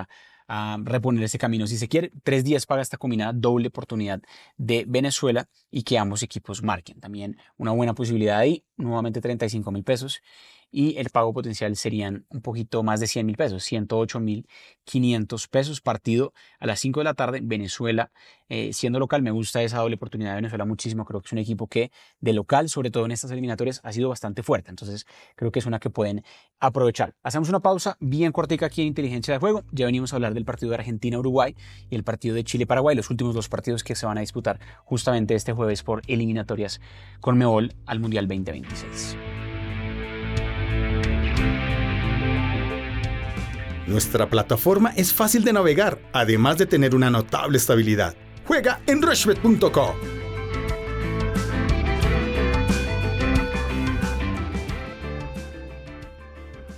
a, 0.48 0.77
reponer 0.83 1.24
ese 1.24 1.38
camino 1.38 1.68
si 1.68 1.77
se 1.77 1.88
quiere. 1.88 2.12
Tres 2.24 2.44
días 2.44 2.65
para 2.65 2.81
esta 2.81 2.98
combinada 2.98 3.31
doble 3.33 3.69
oportunidad 3.69 4.21
de 4.57 4.86
Venezuela 4.88 5.48
y 5.71 5.83
que 5.83 5.98
ambos 5.98 6.21
equipos 6.21 6.62
marquen. 6.62 7.00
También 7.00 7.38
una 7.57 7.71
buena 7.71 7.94
posibilidad 7.94 8.39
ahí, 8.39 8.65
nuevamente 8.75 9.21
35 9.21 9.71
mil 9.71 9.83
pesos 9.83 10.21
y 10.73 10.97
el 10.97 11.11
pago 11.11 11.31
potencial 11.33 11.75
serían 11.75 12.25
un 12.29 12.41
poquito 12.41 12.81
más 12.81 12.99
de 12.99 13.05
100 13.05 13.25
mil 13.27 13.37
pesos, 13.37 13.63
108 13.63 14.19
mil 14.19 14.47
500 14.85 15.47
pesos 15.47 15.81
partido 15.81 16.33
a 16.59 16.65
las 16.65 16.79
5 16.79 16.99
de 16.99 17.03
la 17.03 17.13
tarde, 17.13 17.39
Venezuela, 17.43 18.11
eh, 18.49 18.73
siendo 18.73 18.99
local, 18.99 19.21
me 19.21 19.29
gusta 19.29 19.61
esa 19.61 19.77
doble 19.77 19.95
oportunidad 19.95 20.31
de 20.31 20.37
Venezuela 20.37 20.65
muchísimo, 20.65 21.05
creo 21.05 21.21
que 21.21 21.27
es 21.27 21.31
un 21.31 21.37
equipo 21.37 21.67
que 21.67 21.91
de 22.19 22.33
local, 22.33 22.69
sobre 22.69 22.89
todo 22.89 23.05
en 23.05 23.11
estas 23.11 23.29
eliminatorias, 23.29 23.81
ha 23.83 23.93
sido 23.93 24.09
bastante 24.09 24.41
fuerte, 24.41 24.71
entonces 24.71 25.05
creo 25.35 25.51
que 25.51 25.59
es 25.59 25.67
una 25.67 25.79
que 25.79 25.91
pueden 25.91 26.23
aprovechar. 26.59 27.13
Hacemos 27.21 27.49
una 27.49 27.59
pausa 27.59 27.95
bien 27.99 28.31
cortica 28.31 28.65
aquí 28.65 28.81
en 28.81 28.87
Inteligencia 28.87 29.31
de 29.35 29.39
Juego, 29.39 29.63
ya 29.71 29.85
venimos 29.85 30.11
a 30.11 30.15
hablar 30.15 30.33
del 30.33 30.43
partido 30.43 30.71
de 30.71 30.77
Argentina-Uruguay 30.77 31.55
y 31.91 31.95
el 31.95 32.03
partido 32.03 32.33
de 32.33 32.43
Chile-Paraguay, 32.43 32.95
los 32.95 33.11
últimos 33.11 33.35
dos 33.35 33.47
partidos 33.47 33.83
que 33.83 33.93
se 33.93 34.07
van 34.07 34.17
a 34.17 34.21
disputar 34.21 34.59
justamente 34.85 35.35
este 35.35 35.53
jueves 35.53 35.83
por 35.83 36.01
eliminatorias 36.07 36.81
con 37.21 37.37
Mebol 37.37 37.75
al 37.85 37.99
Mundial 37.99 38.27
2026. 38.27 39.43
Nuestra 43.88 44.30
plataforma 44.30 44.94
es 44.95 45.13
fácil 45.13 45.44
de 45.44 45.53
navegar, 45.53 46.00
además 46.13 46.57
de 46.57 46.65
tener 46.65 46.95
una 46.95 47.09
notable 47.09 47.57
estabilidad. 47.57 48.15
Juega 48.45 48.81
en 48.88 49.01
rushbet.com. 49.01 49.95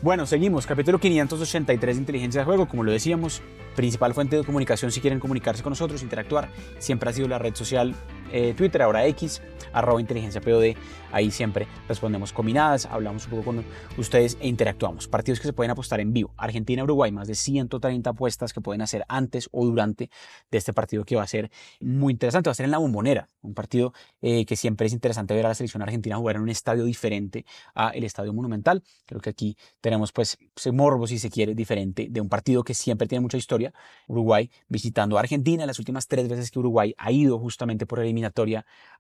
Bueno, 0.01 0.27
seguimos. 0.27 0.67
Capítulo 0.67 0.99
583 0.99 1.95
de 1.95 1.99
Inteligencia 1.99 2.41
de 2.41 2.45
Juego. 2.45 2.67
Como 2.67 2.83
lo 2.83 2.91
decíamos, 2.91 3.41
principal 3.75 4.13
fuente 4.13 4.35
de 4.35 4.43
comunicación 4.43 4.91
si 4.91 5.01
quieren 5.01 5.19
comunicarse 5.19 5.63
con 5.63 5.71
nosotros, 5.71 6.03
interactuar. 6.03 6.49
Siempre 6.77 7.09
ha 7.09 7.13
sido 7.13 7.27
la 7.27 7.39
red 7.39 7.55
social 7.55 7.95
eh, 8.31 8.53
Twitter, 8.55 8.81
ahora 8.81 9.05
X, 9.07 9.41
arroba 9.73 10.01
inteligencia 10.01 10.41
POD. 10.41 10.75
Ahí 11.11 11.31
siempre 11.31 11.67
respondemos 11.87 12.33
combinadas, 12.33 12.85
hablamos 12.87 13.25
un 13.25 13.31
poco 13.31 13.43
con 13.43 13.65
ustedes 13.97 14.37
e 14.41 14.47
interactuamos. 14.47 15.07
Partidos 15.07 15.39
que 15.39 15.47
se 15.47 15.53
pueden 15.53 15.71
apostar 15.71 15.99
en 15.99 16.11
vivo. 16.11 16.33
Argentina-Uruguay, 16.37 17.11
más 17.11 17.27
de 17.27 17.35
130 17.35 18.09
apuestas 18.09 18.51
que 18.51 18.59
pueden 18.61 18.81
hacer 18.81 19.05
antes 19.07 19.47
o 19.51 19.65
durante 19.65 20.09
de 20.51 20.57
este 20.57 20.73
partido 20.73 21.05
que 21.05 21.15
va 21.15 21.23
a 21.23 21.27
ser 21.27 21.51
muy 21.79 22.11
interesante. 22.11 22.49
Va 22.49 22.51
a 22.51 22.55
ser 22.55 22.65
en 22.65 22.71
la 22.71 22.79
bombonera, 22.79 23.29
un 23.41 23.53
partido 23.53 23.93
eh, 24.21 24.45
que 24.45 24.55
siempre 24.55 24.87
es 24.87 24.93
interesante 24.93 25.33
ver 25.33 25.45
a 25.45 25.49
la 25.49 25.55
selección 25.55 25.81
argentina 25.81 26.17
jugar 26.17 26.35
en 26.35 26.41
un 26.41 26.49
estadio 26.49 26.83
diferente 26.83 27.45
a 27.73 27.89
el 27.89 28.03
estadio 28.03 28.33
monumental. 28.33 28.83
Creo 29.05 29.21
que 29.21 29.29
aquí 29.29 29.57
tenemos 29.81 30.11
pues 30.11 30.37
ese 30.55 30.71
morbo, 30.71 31.07
si 31.07 31.19
se 31.19 31.29
quiere, 31.29 31.55
diferente 31.55 32.07
de 32.09 32.21
un 32.21 32.29
partido 32.29 32.63
que 32.63 32.73
siempre 32.73 33.07
tiene 33.07 33.21
mucha 33.21 33.37
historia. 33.37 33.73
Uruguay 34.07 34.49
visitando 34.67 35.17
a 35.17 35.21
Argentina. 35.21 35.65
Las 35.65 35.79
últimas 35.79 36.07
tres 36.07 36.27
veces 36.27 36.51
que 36.51 36.59
Uruguay 36.59 36.93
ha 36.97 37.11
ido 37.11 37.39
justamente 37.39 37.85
por 37.85 37.99
el 37.99 38.07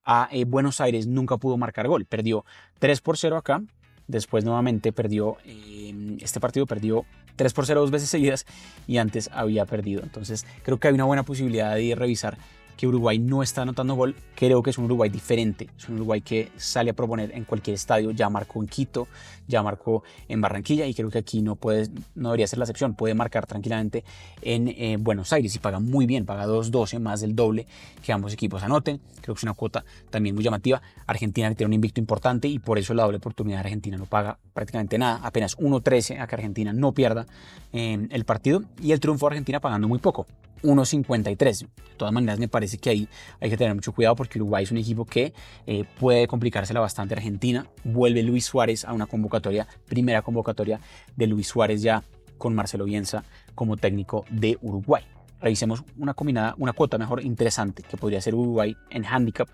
a 0.05 0.29
eh, 0.31 0.45
Buenos 0.45 0.81
Aires 0.81 1.07
nunca 1.07 1.37
pudo 1.37 1.57
marcar 1.57 1.87
gol. 1.87 2.05
Perdió 2.05 2.45
3 2.79 3.01
por 3.01 3.17
0 3.17 3.37
acá. 3.37 3.61
Después 4.07 4.45
nuevamente 4.45 4.91
perdió, 4.91 5.37
em, 5.45 6.17
este 6.21 6.39
partido 6.39 6.67
perdió 6.67 7.05
3 7.35 7.53
por 7.53 7.65
0 7.65 7.81
dos 7.81 7.91
veces 7.91 8.09
seguidas 8.09 8.45
y 8.87 8.97
antes 8.97 9.29
había 9.33 9.65
perdido. 9.65 10.03
Entonces 10.03 10.45
creo 10.63 10.79
que 10.79 10.87
hay 10.87 10.93
una 10.93 11.05
buena 11.05 11.23
posibilidad 11.23 11.75
de 11.75 11.95
revisar 11.95 12.37
que 12.77 12.87
Uruguay 12.87 13.19
no 13.19 13.41
está 13.41 13.61
anotando 13.61 13.95
gol, 13.95 14.15
creo 14.35 14.61
que 14.61 14.69
es 14.69 14.77
un 14.77 14.85
Uruguay 14.85 15.09
diferente. 15.09 15.69
Es 15.77 15.87
un 15.89 15.95
Uruguay 15.95 16.21
que 16.21 16.51
sale 16.57 16.91
a 16.91 16.93
proponer 16.93 17.31
en 17.33 17.45
cualquier 17.45 17.75
estadio. 17.75 18.11
Ya 18.11 18.29
marcó 18.29 18.61
en 18.61 18.67
Quito, 18.67 19.07
ya 19.47 19.63
marcó 19.63 20.03
en 20.27 20.41
Barranquilla 20.41 20.85
y 20.85 20.93
creo 20.93 21.09
que 21.09 21.19
aquí 21.19 21.41
no, 21.41 21.55
puede, 21.55 21.89
no 22.15 22.29
debería 22.29 22.47
ser 22.47 22.59
la 22.59 22.65
excepción. 22.65 22.93
Puede 22.95 23.13
marcar 23.13 23.45
tranquilamente 23.45 24.03
en 24.41 24.67
eh, 24.67 24.97
Buenos 24.99 25.31
Aires 25.33 25.55
y 25.55 25.59
paga 25.59 25.79
muy 25.79 26.05
bien, 26.05 26.25
paga 26.25 26.45
2.12, 26.47 26.99
más 26.99 27.21
del 27.21 27.35
doble 27.35 27.65
que 28.03 28.11
ambos 28.11 28.33
equipos 28.33 28.63
anoten. 28.63 28.99
Creo 29.21 29.35
que 29.35 29.39
es 29.39 29.43
una 29.43 29.53
cuota 29.53 29.85
también 30.09 30.35
muy 30.35 30.43
llamativa. 30.43 30.81
Argentina 31.07 31.53
tiene 31.53 31.67
un 31.67 31.73
invicto 31.73 31.99
importante 31.99 32.47
y 32.47 32.59
por 32.59 32.77
eso 32.77 32.93
la 32.93 33.03
doble 33.03 33.17
oportunidad 33.17 33.57
de 33.57 33.61
Argentina 33.61 33.97
no 33.97 34.05
paga 34.05 34.37
prácticamente 34.53 34.97
nada, 34.97 35.19
apenas 35.23 35.57
1.13 35.57 36.19
a 36.19 36.27
que 36.27 36.35
Argentina 36.35 36.73
no 36.73 36.91
pierda 36.91 37.25
eh, 37.73 38.07
el 38.09 38.25
partido 38.25 38.63
y 38.81 38.91
el 38.91 38.99
triunfo 38.99 39.27
de 39.27 39.33
Argentina 39.33 39.59
pagando 39.59 39.87
muy 39.87 39.99
poco. 39.99 40.27
1.53. 40.63 41.59
De 41.59 41.67
todas 41.97 42.13
maneras, 42.13 42.39
me 42.39 42.47
parece 42.47 42.77
que 42.77 42.89
ahí 42.89 43.09
hay 43.39 43.49
que 43.49 43.57
tener 43.57 43.73
mucho 43.73 43.93
cuidado 43.93 44.15
porque 44.15 44.39
Uruguay 44.39 44.63
es 44.63 44.71
un 44.71 44.77
equipo 44.77 45.05
que 45.05 45.33
eh, 45.65 45.85
puede 45.99 46.27
complicársela 46.27 46.79
bastante. 46.79 47.13
Argentina 47.13 47.67
vuelve 47.83 48.23
Luis 48.23 48.45
Suárez 48.45 48.85
a 48.85 48.93
una 48.93 49.05
convocatoria, 49.05 49.67
primera 49.87 50.21
convocatoria 50.21 50.79
de 51.15 51.27
Luis 51.27 51.47
Suárez 51.47 51.81
ya 51.81 52.03
con 52.37 52.53
Marcelo 52.53 52.85
Bielsa 52.85 53.23
como 53.53 53.77
técnico 53.77 54.25
de 54.29 54.57
Uruguay. 54.61 55.03
Revisemos 55.41 55.83
una 55.97 56.13
combinada, 56.13 56.55
una 56.57 56.73
cuota 56.73 56.97
mejor 56.97 57.23
interesante 57.23 57.83
que 57.83 57.97
podría 57.97 58.21
ser 58.21 58.35
Uruguay 58.35 58.75
en 58.89 59.05
handicap 59.05 59.47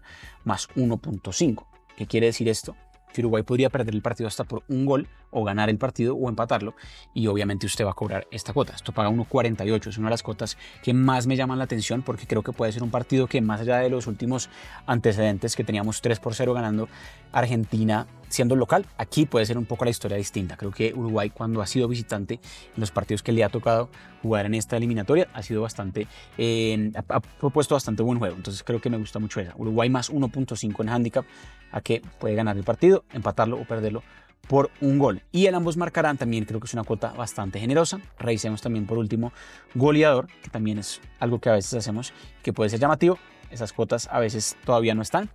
más 0.43 0.69
1.5. 0.75 1.65
¿Qué 1.97 2.07
quiere 2.07 2.27
decir 2.27 2.47
esto? 2.47 2.75
que 3.11 3.21
Uruguay 3.21 3.43
podría 3.43 3.69
perder 3.69 3.93
el 3.93 4.01
partido 4.01 4.27
hasta 4.27 4.43
por 4.43 4.63
un 4.67 4.85
gol 4.85 5.07
o 5.31 5.43
ganar 5.43 5.69
el 5.69 5.77
partido 5.77 6.15
o 6.15 6.29
empatarlo 6.29 6.75
y 7.13 7.27
obviamente 7.27 7.65
usted 7.65 7.85
va 7.85 7.91
a 7.91 7.95
cobrar 7.95 8.27
esta 8.31 8.53
cuota. 8.53 8.73
Esto 8.73 8.91
paga 8.91 9.09
1.48, 9.09 9.87
es 9.87 9.97
una 9.97 10.07
de 10.07 10.11
las 10.11 10.23
cuotas 10.23 10.57
que 10.83 10.93
más 10.93 11.27
me 11.27 11.35
llaman 11.35 11.57
la 11.57 11.63
atención 11.63 12.03
porque 12.03 12.27
creo 12.27 12.43
que 12.43 12.51
puede 12.51 12.71
ser 12.71 12.83
un 12.83 12.91
partido 12.91 13.27
que 13.27 13.41
más 13.41 13.61
allá 13.61 13.77
de 13.77 13.89
los 13.89 14.07
últimos 14.07 14.49
antecedentes 14.85 15.55
que 15.55 15.63
teníamos 15.63 16.01
3 16.01 16.19
por 16.19 16.35
0 16.35 16.53
ganando 16.53 16.87
Argentina 17.31 18.07
siendo 18.31 18.55
local, 18.55 18.85
aquí 18.97 19.25
puede 19.25 19.45
ser 19.45 19.57
un 19.57 19.65
poco 19.65 19.85
la 19.85 19.91
historia 19.91 20.17
distinta. 20.17 20.55
Creo 20.55 20.71
que 20.71 20.93
Uruguay 20.93 21.29
cuando 21.29 21.61
ha 21.61 21.67
sido 21.67 21.87
visitante 21.87 22.35
en 22.35 22.79
los 22.79 22.91
partidos 22.91 23.23
que 23.23 23.31
le 23.31 23.43
ha 23.43 23.49
tocado 23.49 23.89
jugar 24.21 24.45
en 24.45 24.53
esta 24.53 24.77
eliminatoria 24.77 25.27
ha 25.33 25.41
sido 25.41 25.61
bastante, 25.61 26.07
eh, 26.37 26.91
ha, 26.95 27.19
propuesto 27.19 27.75
bastante 27.75 28.03
buen 28.03 28.19
juego. 28.19 28.35
Entonces 28.35 28.63
creo 28.63 28.79
que 28.79 28.89
me 28.89 28.97
gusta 28.97 29.19
mucho 29.19 29.39
esa. 29.39 29.53
Uruguay 29.57 29.89
más 29.89 30.11
1.5 30.11 30.81
en 30.81 30.89
handicap 30.89 31.25
a 31.71 31.81
que 31.81 32.01
puede 32.19 32.35
ganar 32.35 32.57
el 32.57 32.63
partido, 32.63 33.03
empatarlo 33.11 33.59
o 33.59 33.65
perderlo 33.65 34.03
por 34.47 34.71
un 34.81 34.99
gol. 34.99 35.21
Y 35.31 35.45
el 35.45 35.55
ambos 35.55 35.77
marcarán 35.77 36.17
también 36.17 36.45
creo 36.45 36.59
que 36.59 36.67
es 36.67 36.73
una 36.73 36.83
cuota 36.83 37.13
bastante 37.13 37.59
generosa. 37.59 37.99
Revisemos 38.19 38.61
también 38.61 38.85
por 38.85 38.97
último 38.97 39.31
goleador, 39.75 40.27
que 40.41 40.49
también 40.49 40.79
es 40.79 41.01
algo 41.19 41.39
que 41.39 41.49
a 41.49 41.53
veces 41.53 41.73
hacemos 41.73 42.13
que 42.43 42.53
puede 42.53 42.69
ser 42.69 42.79
llamativo. 42.79 43.17
Esas 43.49 43.73
cuotas 43.73 44.07
a 44.11 44.19
veces 44.19 44.55
todavía 44.65 44.95
no 44.95 45.01
están 45.01 45.29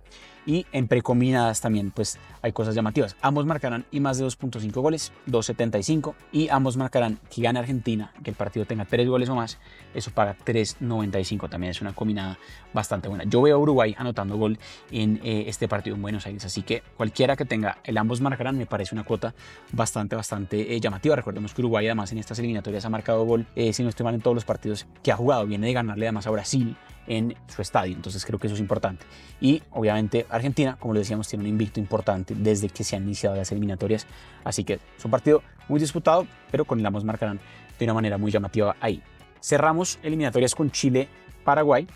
y 0.47 0.65
en 0.71 0.87
precombinadas 0.87 1.61
también 1.61 1.91
pues 1.91 2.17
hay 2.41 2.53
cosas 2.53 2.73
llamativas. 2.73 3.15
Ambos 3.21 3.45
marcarán 3.45 3.85
y 3.91 3.99
más 3.99 4.17
de 4.17 4.25
2.5 4.25 4.71
goles, 4.81 5.11
2.75 5.27 6.15
y 6.31 6.49
ambos 6.49 6.77
marcarán 6.77 7.19
que 7.29 7.41
gane 7.41 7.59
Argentina, 7.59 8.13
que 8.23 8.31
el 8.31 8.35
partido 8.35 8.65
tenga 8.65 8.85
3 8.85 9.07
goles 9.07 9.29
o 9.29 9.35
más, 9.35 9.59
eso 9.93 10.09
paga 10.11 10.35
3.95, 10.45 11.49
también 11.49 11.71
es 11.71 11.81
una 11.81 11.93
combinada 11.93 12.39
bastante 12.73 13.09
buena. 13.09 13.25
Yo 13.25 13.41
veo 13.41 13.57
a 13.57 13.59
Uruguay 13.59 13.93
anotando 13.97 14.37
gol 14.37 14.57
en 14.89 15.19
eh, 15.23 15.45
este 15.47 15.67
partido 15.67 15.95
en 15.95 16.01
Buenos 16.01 16.25
Aires, 16.25 16.45
así 16.45 16.63
que 16.63 16.81
cualquiera 16.95 17.35
que 17.35 17.45
tenga 17.45 17.79
el 17.83 17.97
ambos 17.97 18.21
marcarán 18.21 18.57
me 18.57 18.65
parece 18.65 18.95
una 18.95 19.03
cuota 19.03 19.35
bastante, 19.73 20.15
bastante 20.15 20.73
eh, 20.73 20.79
llamativa. 20.79 21.15
Recordemos 21.15 21.53
que 21.53 21.61
Uruguay 21.61 21.85
además 21.87 22.11
en 22.13 22.19
estas 22.19 22.39
eliminatorias 22.39 22.85
ha 22.85 22.89
marcado 22.89 23.25
gol, 23.25 23.45
eh, 23.55 23.73
si 23.73 23.83
no 23.83 23.89
estoy 23.89 24.05
mal 24.05 24.15
en 24.15 24.21
todos 24.21 24.35
los 24.35 24.45
partidos 24.45 24.87
que 25.03 25.11
ha 25.11 25.17
jugado, 25.17 25.45
viene 25.45 25.67
de 25.67 25.73
ganarle 25.73 26.05
además 26.05 26.25
a 26.25 26.31
Brasil 26.31 26.77
en 27.07 27.35
su 27.47 27.61
estadio, 27.61 27.95
entonces 27.95 28.25
creo 28.25 28.37
que 28.39 28.47
eso 28.47 28.55
es 28.55 28.59
importante. 28.59 29.05
Y 29.39 29.63
obviamente 29.71 30.25
Argentina, 30.29 30.77
como 30.79 30.93
le 30.93 30.99
decíamos, 30.99 31.27
tiene 31.27 31.43
un 31.43 31.49
invicto 31.49 31.79
importante 31.79 32.35
desde 32.35 32.69
que 32.69 32.83
se 32.83 32.95
han 32.95 33.03
iniciado 33.03 33.35
las 33.35 33.51
eliminatorias. 33.51 34.05
Así 34.43 34.63
que 34.63 34.73
es 34.97 35.05
un 35.05 35.11
partido 35.11 35.41
muy 35.67 35.79
disputado, 35.79 36.27
pero 36.51 36.65
con 36.65 36.79
el 36.79 36.85
ambos 36.85 37.03
marcarán 37.03 37.39
de 37.79 37.85
una 37.85 37.93
manera 37.93 38.17
muy 38.17 38.31
llamativa 38.31 38.75
ahí. 38.81 39.01
Cerramos 39.41 39.99
eliminatorias 40.03 40.55
con 40.55 40.71
Chile-Paraguay 40.71 41.87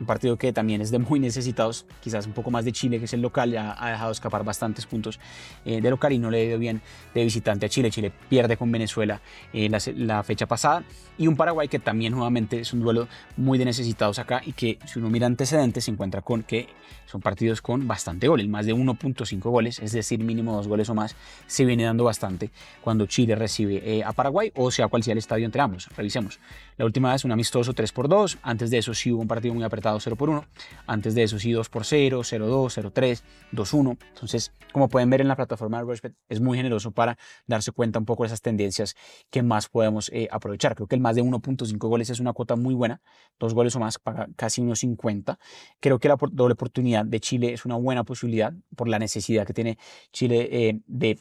un 0.00 0.06
partido 0.06 0.36
que 0.36 0.52
también 0.52 0.80
es 0.80 0.90
de 0.90 0.98
muy 0.98 1.20
necesitados, 1.20 1.86
quizás 2.00 2.26
un 2.26 2.32
poco 2.32 2.50
más 2.50 2.64
de 2.64 2.72
Chile, 2.72 2.98
que 2.98 3.06
es 3.06 3.12
el 3.12 3.22
local, 3.22 3.50
ya 3.50 3.76
ha 3.78 3.90
dejado 3.90 4.12
escapar 4.12 4.44
bastantes 4.44 4.86
puntos 4.86 5.18
eh, 5.64 5.80
de 5.80 5.90
local 5.90 6.12
y 6.12 6.18
no 6.18 6.30
le 6.30 6.46
dio 6.46 6.58
bien 6.58 6.80
de 7.14 7.24
visitante 7.24 7.66
a 7.66 7.68
Chile. 7.68 7.90
Chile 7.90 8.12
pierde 8.28 8.56
con 8.56 8.70
Venezuela 8.70 9.20
eh, 9.52 9.68
la, 9.68 10.22
fecha 10.22 10.46
pasada 10.46 10.84
y 11.16 11.26
un 11.26 11.36
Paraguay 11.36 11.68
que 11.68 11.78
también 11.78 12.12
nuevamente 12.12 12.60
es 12.60 12.72
un 12.72 12.80
duelo 12.80 13.08
muy 13.36 13.58
de 13.58 13.64
necesitados 13.64 14.18
acá 14.18 14.42
y 14.44 14.52
que 14.52 14.78
si 14.84 14.98
uno 14.98 15.08
mira 15.10 15.26
antecedentes 15.26 15.84
se 15.84 15.90
encuentra 15.90 16.22
con 16.22 16.42
que 16.42 16.68
son 17.06 17.22
partidos 17.22 17.62
con 17.62 17.88
bastante 17.88 18.28
goles, 18.28 18.46
más 18.48 18.66
de 18.66 18.74
1.5 18.74 19.40
goles, 19.40 19.78
es 19.78 19.92
decir, 19.92 20.22
mínimo 20.22 20.54
dos 20.54 20.68
goles 20.68 20.90
o 20.90 20.94
más, 20.94 21.16
se 21.46 21.64
viene 21.64 21.84
dando 21.84 22.04
bastante 22.04 22.50
cuando 22.82 23.06
Chile 23.06 23.34
recibe 23.34 23.82
eh, 23.84 24.04
a 24.04 24.12
Paraguay 24.12 24.52
o 24.54 24.70
sea 24.70 24.88
cual 24.88 25.02
sea 25.02 25.12
el 25.12 25.18
estadio 25.18 25.46
entre 25.46 25.62
ambos. 25.62 25.88
Revisemos. 25.96 26.38
La 26.76 26.84
última 26.84 27.12
vez 27.12 27.24
un 27.24 27.32
amistoso 27.32 27.72
3 27.72 27.92
por 27.92 28.08
2, 28.08 28.38
antes 28.42 28.70
de 28.70 28.78
eso 28.78 28.92
sí 28.92 29.10
hubo 29.10 29.22
un 29.22 29.28
partido 29.28 29.54
muy 29.54 29.64
apretado 29.64 29.87
0 29.98 30.16
por 30.16 30.30
1. 30.30 30.44
Antes 30.86 31.14
de 31.14 31.22
eso 31.22 31.38
sí 31.38 31.52
2 31.52 31.68
por 31.68 31.84
0, 31.84 32.22
0 32.24 32.46
2, 32.46 32.72
0 32.74 32.90
3, 32.92 33.24
2 33.52 33.72
1. 33.74 33.96
Entonces, 34.08 34.52
como 34.72 34.88
pueden 34.88 35.10
ver 35.10 35.20
en 35.20 35.28
la 35.28 35.36
plataforma 35.36 35.78
de 35.78 35.84
Rushbet, 35.84 36.14
es 36.28 36.40
muy 36.40 36.56
generoso 36.56 36.90
para 36.90 37.18
darse 37.46 37.72
cuenta 37.72 37.98
un 37.98 38.04
poco 38.04 38.22
de 38.22 38.28
esas 38.28 38.42
tendencias 38.42 38.96
que 39.30 39.42
más 39.42 39.68
podemos 39.68 40.10
eh, 40.12 40.28
aprovechar. 40.30 40.74
Creo 40.74 40.86
que 40.86 40.94
el 40.94 41.00
más 41.00 41.16
de 41.16 41.22
1.5 41.22 41.76
goles 41.88 42.10
es 42.10 42.20
una 42.20 42.32
cuota 42.32 42.56
muy 42.56 42.74
buena. 42.74 43.00
Dos 43.38 43.54
goles 43.54 43.74
o 43.76 43.80
más 43.80 43.98
paga 43.98 44.28
casi 44.36 44.62
1.50. 44.62 45.38
Creo 45.80 45.98
que 45.98 46.08
la 46.08 46.16
doble 46.32 46.52
oportunidad 46.52 47.04
de 47.04 47.20
Chile 47.20 47.52
es 47.52 47.64
una 47.64 47.76
buena 47.76 48.04
posibilidad 48.04 48.52
por 48.76 48.88
la 48.88 48.98
necesidad 48.98 49.46
que 49.46 49.54
tiene 49.54 49.78
Chile 50.12 50.48
eh, 50.50 50.80
de, 50.86 51.20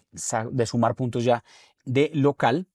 de 0.52 0.66
sumar 0.66 0.96
puntos 0.96 1.24
ya 1.24 1.44
de 1.86 2.12
local 2.14 2.68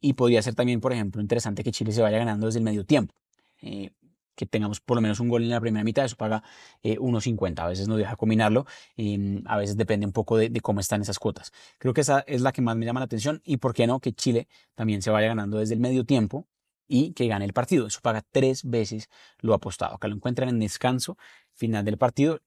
y 0.00 0.14
podría 0.14 0.42
ser 0.42 0.54
también, 0.54 0.80
por 0.80 0.92
ejemplo, 0.92 1.20
interesante 1.20 1.62
que 1.62 1.72
Chile 1.72 1.92
se 1.92 2.02
vaya 2.02 2.18
ganando 2.18 2.46
desde 2.46 2.58
el 2.58 2.64
medio 2.64 2.84
tiempo. 2.84 3.14
Eh, 3.62 3.90
que 4.34 4.46
tengamos 4.46 4.80
por 4.80 4.96
lo 4.96 5.00
menos 5.00 5.20
un 5.20 5.28
gol 5.28 5.42
en 5.42 5.50
la 5.50 5.60
primera 5.60 5.84
mitad, 5.84 6.04
eso 6.04 6.16
paga 6.16 6.42
1.50. 6.82 7.58
Eh, 7.58 7.62
a 7.62 7.68
veces 7.68 7.88
nos 7.88 7.98
deja 7.98 8.16
combinarlo 8.16 8.66
y 8.96 9.42
a 9.46 9.56
veces 9.56 9.76
depende 9.76 10.06
un 10.06 10.12
poco 10.12 10.36
de, 10.36 10.50
cómo 10.60 10.80
están 10.80 11.02
esas 11.02 11.18
cuotas. 11.18 11.52
Creo 11.78 11.94
que 11.94 12.00
esa 12.00 12.20
es 12.20 12.40
la 12.40 12.52
que 12.52 12.62
más 12.62 12.76
me 12.76 12.86
llama 12.86 13.00
la 13.00 13.04
atención 13.06 13.40
y 13.44 13.58
por 13.58 13.74
qué 13.74 13.86
no 13.86 14.00
que 14.00 14.12
Chile 14.12 14.48
también 14.74 15.02
se 15.02 15.10
vaya 15.10 15.28
ganando 15.28 15.58
desde 15.58 15.74
el 15.74 15.80
medio 15.80 16.04
tiempo 16.04 16.46
y 16.88 17.12
que 17.12 17.28
gane 17.28 17.44
el 17.44 17.52
partido. 17.52 17.86
Eso 17.86 18.00
paga 18.02 18.22
tres 18.30 18.68
veces 18.68 19.08
lo 19.38 19.54
apostado. 19.54 19.94
Acá 19.94 20.08
lo 20.08 20.16
encuentran 20.16 20.48
en 20.48 20.58
descanso 20.58 21.16
final 21.54 21.84
del 21.84 21.98
partido. 21.98 22.40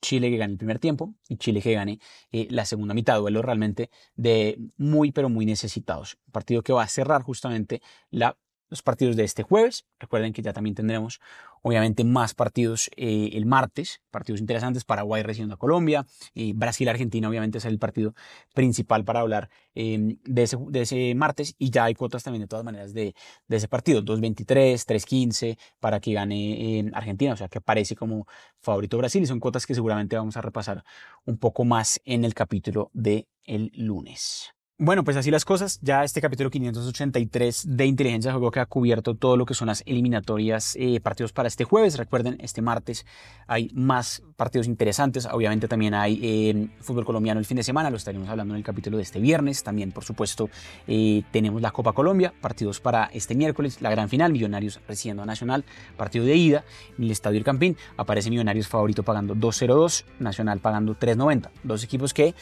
Chile 0.00 0.30
que 0.30 0.38
gane 0.38 0.52
el 0.52 0.58
primer 0.58 0.78
tiempo 0.78 1.14
y 1.28 1.36
Chile 1.36 1.60
que 1.60 1.74
gane 1.74 2.00
eh, 2.32 2.48
la 2.50 2.64
segunda 2.64 2.94
mitad. 2.94 3.18
Duelo 3.18 3.42
realmente 3.42 3.90
de 4.14 4.58
muy, 4.78 5.12
pero 5.12 5.28
muy 5.28 5.44
necesitados. 5.44 6.16
Un 6.26 6.32
partido 6.32 6.62
que 6.62 6.72
va 6.72 6.82
a 6.82 6.88
cerrar 6.88 7.22
justamente 7.22 7.82
la 8.10 8.36
los 8.70 8.82
partidos 8.82 9.16
de 9.16 9.24
este 9.24 9.42
jueves. 9.42 9.84
Recuerden 9.98 10.32
que 10.32 10.42
ya 10.42 10.52
también 10.52 10.74
tendremos 10.74 11.20
obviamente 11.62 12.04
más 12.04 12.34
partidos 12.34 12.90
eh, 12.96 13.30
el 13.34 13.44
martes, 13.44 14.00
partidos 14.10 14.40
interesantes, 14.40 14.84
Paraguay 14.84 15.22
recibiendo 15.22 15.56
a 15.56 15.58
Colombia, 15.58 16.06
y 16.32 16.52
Brasil-Argentina 16.54 17.28
obviamente 17.28 17.58
es 17.58 17.64
el 17.66 17.78
partido 17.78 18.14
principal 18.54 19.04
para 19.04 19.20
hablar 19.20 19.50
em, 19.74 20.16
de, 20.24 20.42
ese, 20.44 20.56
de, 20.68 20.82
ese, 20.82 21.14
martes. 21.14 21.54
Y 21.58 21.70
ya 21.70 21.84
hay 21.84 21.94
cuotas 21.94 22.22
también 22.22 22.42
de 22.42 22.48
todas 22.48 22.64
maneras 22.64 22.94
de, 22.94 23.14
de 23.48 23.56
ese 23.56 23.68
partido, 23.68 24.02
2.23, 24.02 24.86
3.15 24.86 25.58
para 25.80 26.00
que 26.00 26.12
gane 26.12 26.78
em, 26.78 26.90
Argentina, 26.94 27.34
o 27.34 27.36
sea 27.36 27.48
que 27.48 27.58
aparece 27.58 27.96
como 27.96 28.26
favorito 28.60 28.96
Brasil. 28.96 29.22
Y 29.22 29.26
son 29.26 29.40
cuotas 29.40 29.66
que 29.66 29.74
seguramente 29.74 30.16
vamos 30.16 30.36
a 30.36 30.40
repasar 30.40 30.84
un 31.24 31.38
poco 31.38 31.64
más 31.64 32.00
en 32.04 32.24
el 32.24 32.34
capítulo 32.34 32.90
de 32.94 33.28
el 33.44 33.72
lunes. 33.74 34.54
Bueno, 34.82 35.04
pues 35.04 35.18
así 35.18 35.30
las 35.30 35.44
cosas. 35.44 35.78
Ya 35.82 36.04
este 36.04 36.22
capítulo 36.22 36.48
583 36.48 37.76
de 37.76 37.84
Inteligencia 37.84 38.32
Juego 38.32 38.50
que 38.50 38.60
ha 38.60 38.64
cubierto 38.64 39.14
todo 39.14 39.36
lo 39.36 39.44
que 39.44 39.52
son 39.52 39.66
las 39.66 39.82
eliminatorias, 39.84 40.74
eh, 40.80 41.00
partidos 41.00 41.34
para 41.34 41.48
este 41.48 41.64
jueves. 41.64 41.98
Recuerden, 41.98 42.38
este 42.40 42.62
martes 42.62 43.04
hay 43.46 43.70
más 43.74 44.22
partidos 44.36 44.66
interesantes. 44.66 45.26
Obviamente 45.30 45.68
también 45.68 45.92
hay 45.92 46.18
eh, 46.22 46.68
fútbol 46.80 47.04
colombiano 47.04 47.38
el 47.38 47.44
fin 47.44 47.58
de 47.58 47.62
semana, 47.62 47.90
lo 47.90 47.98
estaremos 47.98 48.26
hablando 48.30 48.54
en 48.54 48.58
el 48.58 48.64
capítulo 48.64 48.96
de 48.96 49.02
este 49.02 49.20
viernes. 49.20 49.62
También, 49.62 49.92
por 49.92 50.02
supuesto, 50.02 50.48
eh, 50.86 51.24
tenemos 51.30 51.60
la 51.60 51.72
Copa 51.72 51.92
Colombia, 51.92 52.32
partidos 52.40 52.80
para 52.80 53.10
este 53.12 53.34
miércoles, 53.34 53.82
la 53.82 53.90
gran 53.90 54.08
final, 54.08 54.32
Millonarios 54.32 54.80
recibiendo 54.88 55.22
a 55.22 55.26
Nacional, 55.26 55.62
partido 55.98 56.24
de 56.24 56.36
ida 56.36 56.64
en 56.96 57.04
el 57.04 57.10
Estadio 57.10 57.36
El 57.36 57.44
Campín. 57.44 57.76
Aparece 57.98 58.30
Millonarios 58.30 58.66
favorito 58.66 59.02
pagando 59.02 59.34
2.02, 59.34 60.04
Nacional 60.20 60.58
pagando 60.60 60.96
3.90. 60.98 61.50
Dos 61.64 61.84
equipos 61.84 62.14
que 62.14 62.34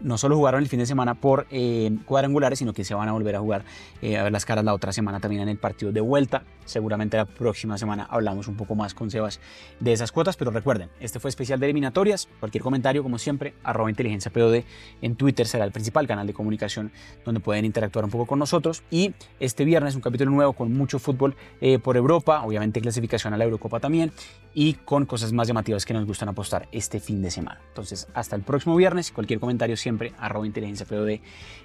no 0.00 0.18
solo 0.18 0.36
jugaron 0.36 0.62
el 0.62 0.68
fin 0.68 0.78
de 0.78 0.86
semana 0.86 1.14
por 1.14 1.46
eh, 1.50 1.90
cuadrangulares, 2.04 2.58
sino 2.58 2.72
que 2.72 2.84
se 2.84 2.94
van 2.94 3.08
a 3.08 3.12
volver 3.12 3.36
a 3.36 3.40
jugar 3.40 3.64
eh, 4.02 4.16
a 4.16 4.22
ver 4.22 4.32
las 4.32 4.44
caras 4.44 4.64
la 4.64 4.74
otra 4.74 4.92
semana 4.92 5.20
también 5.20 5.42
en 5.42 5.48
el 5.48 5.58
partido 5.58 5.92
de 5.92 6.00
vuelta. 6.00 6.44
Seguramente 6.64 7.16
la 7.16 7.24
próxima 7.24 7.78
semana 7.78 8.06
hablamos 8.10 8.48
un 8.48 8.56
poco 8.56 8.74
más 8.74 8.94
con 8.94 9.10
Sebas 9.10 9.40
de 9.80 9.92
esas 9.92 10.12
cuotas, 10.12 10.36
pero 10.36 10.50
recuerden, 10.50 10.90
este 11.00 11.20
fue 11.20 11.28
especial 11.28 11.60
de 11.60 11.66
eliminatorias. 11.66 12.28
Cualquier 12.40 12.62
comentario, 12.62 13.02
como 13.02 13.18
siempre, 13.18 13.54
arroba 13.62 13.90
inteligencia 13.90 14.32
POD 14.32 14.64
en 15.02 15.16
Twitter 15.16 15.46
será 15.46 15.64
el 15.64 15.72
principal 15.72 16.06
canal 16.06 16.26
de 16.26 16.34
comunicación 16.34 16.92
donde 17.24 17.40
pueden 17.40 17.64
interactuar 17.64 18.04
un 18.04 18.10
poco 18.10 18.26
con 18.26 18.38
nosotros. 18.38 18.82
Y 18.90 19.14
este 19.38 19.64
viernes 19.64 19.94
un 19.94 20.00
capítulo 20.00 20.30
nuevo 20.30 20.52
con 20.52 20.72
mucho 20.72 20.98
fútbol 20.98 21.36
eh, 21.60 21.78
por 21.78 21.96
Europa, 21.96 22.42
obviamente 22.42 22.80
clasificación 22.80 23.34
a 23.34 23.36
la 23.36 23.44
Eurocopa 23.44 23.80
también, 23.80 24.12
y 24.54 24.74
con 24.74 25.06
cosas 25.06 25.32
más 25.32 25.48
llamativas 25.48 25.84
que 25.84 25.94
nos 25.94 26.06
gustan 26.06 26.28
apostar 26.28 26.68
este 26.72 26.98
fin 27.00 27.22
de 27.22 27.30
semana. 27.30 27.60
Entonces, 27.68 28.08
hasta 28.14 28.36
el 28.36 28.42
próximo 28.42 28.74
viernes. 28.76 29.12
Cualquier 29.12 29.38
comentario 29.38 29.76
siempre, 29.86 30.12
arroba 30.18 30.44
inteligencia 30.46 30.84
POD 30.84 31.20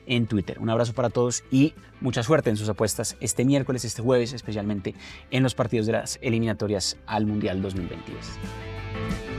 en 0.05 0.27
Twitter. 0.27 0.59
Un 0.59 0.69
abrazo 0.69 0.93
para 0.93 1.09
todos 1.09 1.43
y 1.49 1.73
mucha 2.01 2.21
suerte 2.21 2.51
en 2.51 2.55
sus 2.55 2.69
apuestas 2.69 3.17
este 3.19 3.45
miércoles, 3.45 3.83
este 3.83 4.03
jueves, 4.03 4.33
especialmente 4.33 4.93
en 5.31 5.41
los 5.41 5.55
partidos 5.55 5.87
de 5.87 5.93
las 5.93 6.19
eliminatorias 6.21 6.97
al 7.07 7.25
Mundial 7.25 7.63
2022. 7.63 9.30